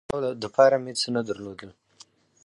د 0.03 0.03
خرڅلاو 0.07 0.39
دپاره 0.43 0.75
مې 0.83 0.93
څه 1.01 1.07
نه 1.15 1.21
درلودل 1.27 1.71